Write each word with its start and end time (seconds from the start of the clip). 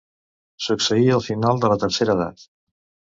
Succeí 0.67 1.11
al 1.17 1.21
final 1.27 1.61
de 1.65 1.71
la 1.73 1.77
Tercera 1.83 2.17
Edat. 2.21 2.43